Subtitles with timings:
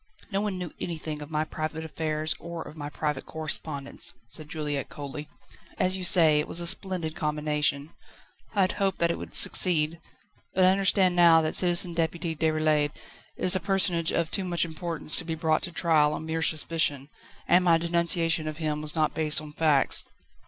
[0.31, 4.89] "No one knew anything of my private affairs or of my private correspondence," said Juliette
[4.89, 5.29] coldly;
[5.77, 7.93] "as you say, it was a splendid combination.
[8.55, 10.01] I had hoped that it would succeed.
[10.55, 12.95] But I understand now that Citizen Deputy Déroulède
[13.37, 17.11] is a personage of too much importance to be brought to trial on mere suspicion,
[17.47, 20.03] and my denunciation of him was not based on facts."